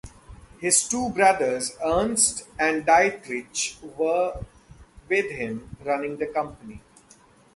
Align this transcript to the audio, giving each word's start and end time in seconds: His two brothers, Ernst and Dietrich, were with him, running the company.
His 0.59 0.87
two 0.89 1.09
brothers, 1.09 1.77
Ernst 1.85 2.47
and 2.57 2.83
Dietrich, 2.87 3.73
were 3.83 4.43
with 5.07 5.29
him, 5.29 5.77
running 5.85 6.17
the 6.17 6.25
company. 6.25 6.81